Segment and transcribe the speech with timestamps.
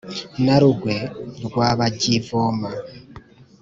[0.45, 0.95] na rugwe
[1.45, 2.69] rwa bajyivoma.